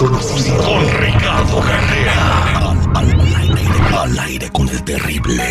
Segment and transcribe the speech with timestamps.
[0.00, 0.56] desconocido.
[0.56, 2.74] Con Ricardo Carrera.
[4.02, 5.44] al aire con el terrible.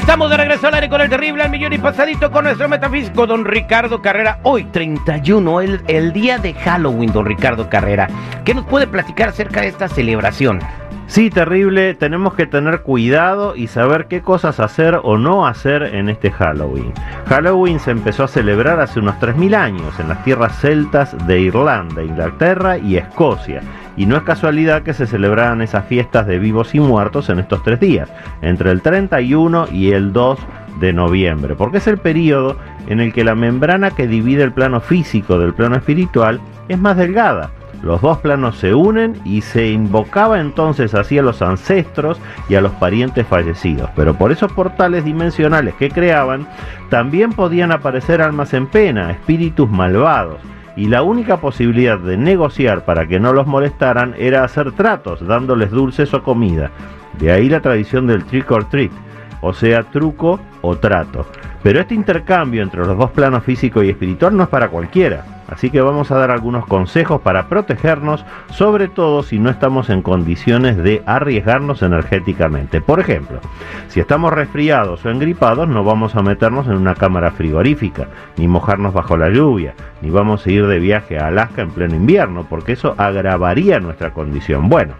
[0.00, 3.26] Estamos de regreso al aire con el terrible al millón y pasadito con nuestro metafísico
[3.26, 4.40] don Ricardo Carrera.
[4.44, 8.08] Hoy 31, el, el día de Halloween, don Ricardo Carrera.
[8.46, 10.58] ¿Qué nos puede platicar acerca de esta celebración?
[11.06, 16.08] Sí, terrible, tenemos que tener cuidado y saber qué cosas hacer o no hacer en
[16.08, 16.94] este Halloween.
[17.26, 22.02] Halloween se empezó a celebrar hace unos 3.000 años en las tierras celtas de Irlanda,
[22.02, 23.60] Inglaterra y Escocia.
[24.00, 27.62] Y no es casualidad que se celebraran esas fiestas de vivos y muertos en estos
[27.62, 30.38] tres días, entre el 31 y el 2
[30.80, 32.56] de noviembre, porque es el periodo
[32.86, 36.96] en el que la membrana que divide el plano físico del plano espiritual es más
[36.96, 37.50] delgada.
[37.82, 42.62] Los dos planos se unen y se invocaba entonces así a los ancestros y a
[42.62, 43.90] los parientes fallecidos.
[43.94, 46.46] Pero por esos portales dimensionales que creaban,
[46.88, 50.38] también podían aparecer almas en pena, espíritus malvados
[50.76, 55.70] y la única posibilidad de negociar para que no los molestaran era hacer tratos, dándoles
[55.70, 56.70] dulces o comida.
[57.18, 58.92] De ahí la tradición del trick or treat,
[59.40, 61.26] o sea, truco o trato.
[61.62, 65.39] Pero este intercambio entre los dos planos físico y espiritual no es para cualquiera.
[65.50, 70.00] Así que vamos a dar algunos consejos para protegernos, sobre todo si no estamos en
[70.00, 72.80] condiciones de arriesgarnos energéticamente.
[72.80, 73.40] Por ejemplo,
[73.88, 78.06] si estamos resfriados o engripados, no vamos a meternos en una cámara frigorífica,
[78.36, 81.96] ni mojarnos bajo la lluvia, ni vamos a ir de viaje a Alaska en pleno
[81.96, 84.68] invierno, porque eso agravaría nuestra condición.
[84.68, 84.94] Bueno,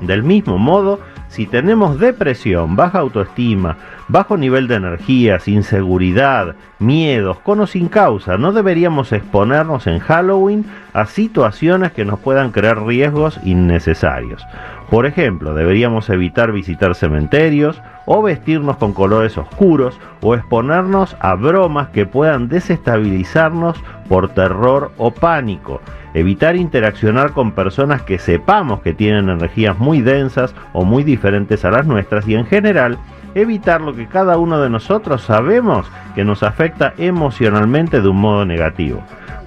[0.00, 1.00] del mismo modo,
[1.32, 8.36] si tenemos depresión, baja autoestima, bajo nivel de energías, inseguridad, miedos, con o sin causa,
[8.36, 14.44] no deberíamos exponernos en Halloween a situaciones que nos puedan crear riesgos innecesarios.
[14.92, 21.88] Por ejemplo, deberíamos evitar visitar cementerios o vestirnos con colores oscuros o exponernos a bromas
[21.88, 25.80] que puedan desestabilizarnos por terror o pánico.
[26.12, 31.70] Evitar interaccionar con personas que sepamos que tienen energías muy densas o muy diferentes a
[31.70, 32.98] las nuestras y en general
[33.34, 38.44] evitar lo que cada uno de nosotros sabemos que nos afecta emocionalmente de un modo
[38.44, 39.02] negativo.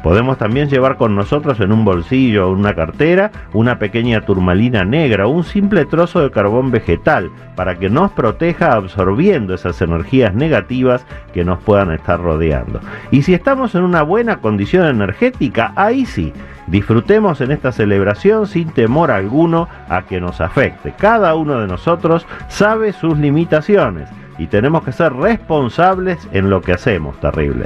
[0.05, 5.25] Podemos también llevar con nosotros en un bolsillo o una cartera una pequeña turmalina negra
[5.25, 11.07] o un simple trozo de carbón vegetal para que nos proteja absorbiendo esas energías negativas
[11.33, 12.81] que nos puedan estar rodeando.
[13.09, 16.31] Y si estamos en una buena condición energética, ahí sí,
[16.67, 20.93] disfrutemos en esta celebración sin temor alguno a que nos afecte.
[20.95, 26.73] Cada uno de nosotros sabe sus limitaciones y tenemos que ser responsables en lo que
[26.73, 27.65] hacemos, terrible.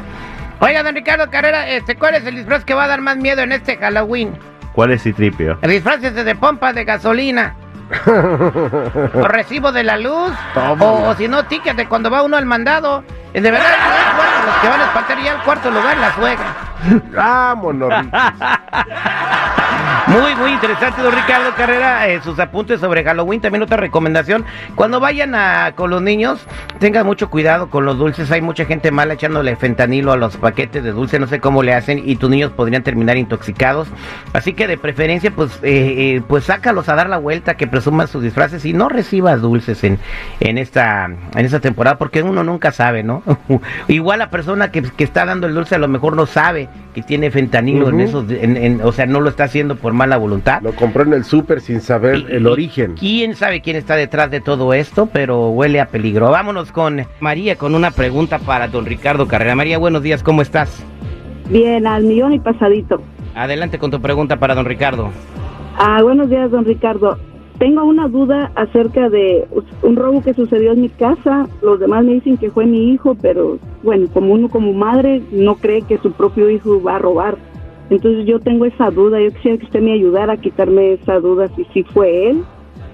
[0.61, 3.41] Oiga, don Ricardo Carrera, este, ¿cuál es el disfraz que va a dar más miedo
[3.41, 4.37] en este Halloween?
[4.73, 5.57] ¿Cuál es Citripio?
[5.61, 7.55] El disfraz es de pompa de gasolina.
[9.13, 10.31] o recibo de la luz.
[10.79, 13.03] O, si no, ticket de cuando va uno al mandado.
[13.33, 13.65] De verdad,
[14.45, 16.68] los que van a espantar ya al cuarto lugar la suegra.
[17.13, 17.93] Vámonos.
[20.07, 23.41] Muy, muy interesante, don Ricardo Carrera, eh, sus apuntes sobre Halloween.
[23.41, 24.43] También otra recomendación,
[24.75, 26.45] cuando vayan a, con los niños,
[26.79, 28.31] tengan mucho cuidado con los dulces.
[28.31, 31.73] Hay mucha gente mala echándole fentanilo a los paquetes de dulce, no sé cómo le
[31.73, 33.87] hacen, y tus niños podrían terminar intoxicados.
[34.33, 38.07] Así que de preferencia, pues, eh, eh, pues sácalos a dar la vuelta, que presuman
[38.07, 39.99] sus disfraces y no recibas dulces en,
[40.39, 43.21] en, esta, en esta temporada, porque uno nunca sabe, ¿no?
[43.87, 47.01] Igual la persona que, que, está dando el dulce a lo mejor no sabe que
[47.01, 50.61] tiene fentanilo en esos, en, o sea, no lo está haciendo por mala voluntad.
[50.61, 52.95] Lo compró en el súper sin saber el origen.
[52.99, 55.07] ¿Quién sabe quién está detrás de todo esto?
[55.11, 56.29] Pero huele a peligro.
[56.31, 59.55] Vámonos con María con una pregunta para don Ricardo Carrera.
[59.55, 60.83] María, buenos días, ¿cómo estás?
[61.49, 63.01] Bien, al millón y pasadito.
[63.35, 65.11] Adelante con tu pregunta para don Ricardo.
[65.77, 67.17] Ah, buenos días, don Ricardo.
[67.59, 69.45] Tengo una duda acerca de
[69.83, 71.47] un robo que sucedió en mi casa.
[71.61, 75.55] Los demás me dicen que fue mi hijo, pero bueno, como uno como madre no
[75.55, 77.37] cree que su propio hijo va a robar.
[77.89, 81.49] Entonces yo tengo esa duda, yo quisiera que usted me ayudara a quitarme esa duda
[81.55, 82.43] si sí fue él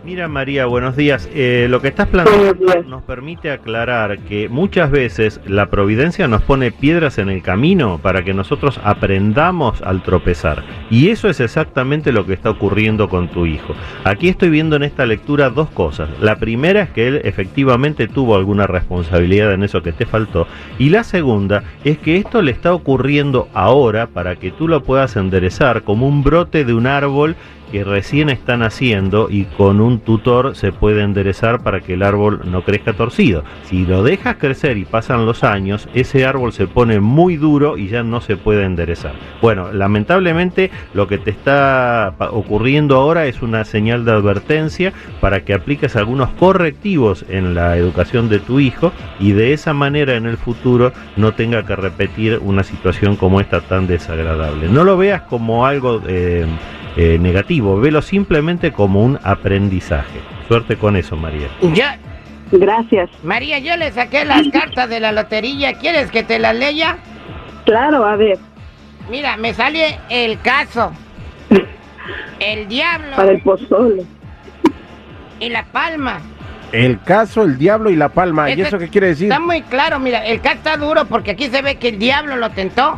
[0.06, 1.28] Mira María, buenos días.
[1.34, 6.72] Eh, lo que estás planteando nos permite aclarar que muchas veces la providencia nos pone
[6.72, 10.63] piedras en el camino para que nosotros aprendamos al tropezar.
[10.92, 13.74] Y eso es exactamente lo que está ocurriendo con tu hijo.
[14.04, 16.08] Aquí estoy viendo en esta lectura dos cosas.
[16.22, 20.46] La primera es que él efectivamente tuvo alguna responsabilidad en eso que te faltó.
[20.78, 25.16] Y la segunda es que esto le está ocurriendo ahora para que tú lo puedas
[25.16, 27.36] enderezar como un brote de un árbol
[27.71, 32.41] que recién están haciendo y con un tutor se puede enderezar para que el árbol
[32.45, 33.44] no crezca torcido.
[33.63, 37.88] Si lo dejas crecer y pasan los años, ese árbol se pone muy duro y
[37.88, 39.13] ya no se puede enderezar.
[39.41, 45.53] Bueno, lamentablemente lo que te está ocurriendo ahora es una señal de advertencia para que
[45.53, 50.38] apliques algunos correctivos en la educación de tu hijo y de esa manera en el
[50.38, 54.69] futuro no tenga que repetir una situación como esta tan desagradable.
[54.69, 56.45] No lo veas como algo eh,
[56.95, 60.19] eh, negativo, velo simplemente como un aprendizaje.
[60.47, 61.47] Suerte con eso, María.
[61.62, 61.86] Yo,
[62.51, 63.09] Gracias.
[63.24, 65.74] María, yo le saqué las cartas de la lotería.
[65.74, 66.97] ¿Quieres que te las lea?
[67.65, 68.38] Claro, a ver,
[69.09, 70.92] Mira, me sale el caso,
[71.50, 71.65] el
[72.39, 74.03] para diablo el pozole.
[75.39, 76.21] y la palma.
[76.71, 78.50] El caso, el diablo y la palma.
[78.50, 79.27] ¿Y eso qué quiere decir?
[79.27, 82.36] Está muy claro, mira, el caso está duro porque aquí se ve que el diablo
[82.36, 82.98] lo tentó.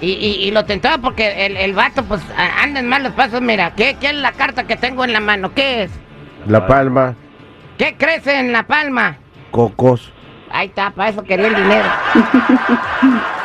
[0.00, 2.20] Y, y- y lo tentó porque el, el vato, pues,
[2.62, 3.40] anda en malos pasos.
[3.40, 5.52] Mira, ¿qué, ¿qué es la carta que tengo en la mano?
[5.54, 5.90] ¿Qué es?
[6.46, 7.14] La palma,
[7.78, 9.16] ¿Qué crece en la palma?
[9.50, 10.12] cocos.
[10.50, 11.88] Ahí está, para eso quería el dinero.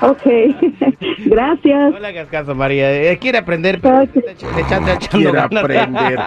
[0.00, 0.22] Ok,
[1.26, 1.92] gracias.
[1.92, 2.92] No le hagas caso, María.
[2.92, 6.18] Eh, quiere aprender, pero le le echando- echando Quiere aprender.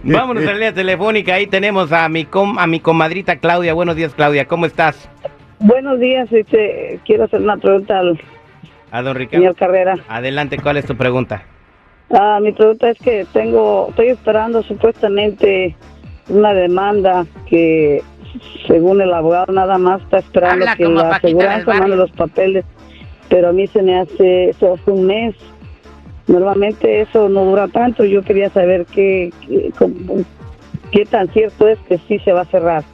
[0.04, 1.34] Vámonos a la línea telefónica.
[1.34, 3.74] Ahí tenemos a mi, com- a mi comadrita Claudia.
[3.74, 4.46] Buenos días, Claudia.
[4.46, 5.08] ¿Cómo estás?
[5.60, 8.18] Buenos días, este, quiero hacer una pregunta al
[8.90, 9.38] A don Ricardo.
[9.42, 9.96] señor Carrera.
[10.08, 11.42] Adelante, ¿cuál es tu pregunta?
[12.10, 15.76] Ah, mi pregunta es que tengo, estoy esperando supuestamente
[16.28, 18.02] una demanda que,
[18.66, 22.64] según el abogado, nada más está esperando Habla que la aseguranza mande los papeles,
[23.28, 25.34] pero a mí se me hace, eso hace un mes.
[26.28, 28.04] Normalmente eso no dura tanto.
[28.04, 30.22] Yo quería saber qué, qué, cómo-
[30.92, 32.84] qué tan cierto es que sí se va a cerrar.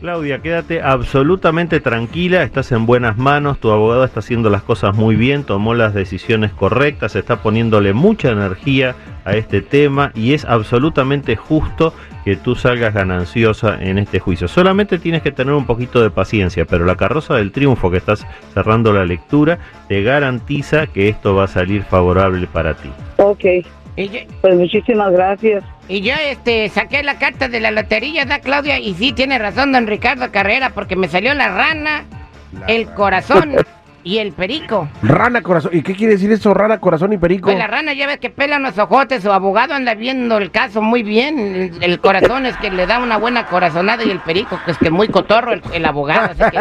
[0.00, 5.16] Claudia, quédate absolutamente tranquila, estás en buenas manos, tu abogado está haciendo las cosas muy
[5.16, 8.94] bien, tomó las decisiones correctas, está poniéndole mucha energía
[9.26, 11.92] a este tema y es absolutamente justo
[12.24, 14.48] que tú salgas gananciosa en este juicio.
[14.48, 18.26] Solamente tienes que tener un poquito de paciencia, pero la carroza del triunfo que estás
[18.54, 19.58] cerrando la lectura
[19.88, 22.90] te garantiza que esto va a salir favorable para ti.
[23.18, 23.44] Ok,
[24.40, 25.64] pues muchísimas gracias.
[25.88, 28.78] y yo, este, saqué la carta de la lotería, ¿da, Claudia?
[28.78, 32.04] Y sí, tiene razón don Ricardo Carrera, porque me salió la rana,
[32.68, 33.56] el corazón
[34.06, 34.88] y el perico.
[35.02, 35.72] Rana corazón.
[35.74, 36.54] ¿Y qué quiere decir eso?
[36.54, 37.46] Rana corazón y perico.
[37.46, 40.80] Pues la rana ya ves que pela los ojotes, su abogado anda viendo el caso
[40.80, 41.40] muy bien.
[41.40, 44.78] El, el corazón es que le da una buena corazonada y el perico que es
[44.78, 46.58] que muy cotorro el, el abogado, así que.